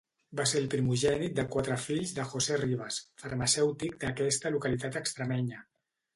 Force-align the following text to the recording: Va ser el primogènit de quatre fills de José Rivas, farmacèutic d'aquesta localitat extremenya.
Va 0.37 0.43
ser 0.51 0.59
el 0.61 0.69
primogènit 0.73 1.35
de 1.39 1.45
quatre 1.55 1.77
fills 1.83 2.13
de 2.21 2.25
José 2.31 2.57
Rivas, 2.63 2.99
farmacèutic 3.25 4.01
d'aquesta 4.07 4.55
localitat 4.57 5.01
extremenya. 5.05 5.63